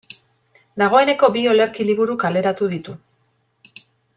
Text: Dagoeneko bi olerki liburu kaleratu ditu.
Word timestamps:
Dagoeneko 0.81 1.29
bi 1.35 1.43
olerki 1.51 1.87
liburu 1.91 2.17
kaleratu 2.27 2.71
ditu. 2.75 2.99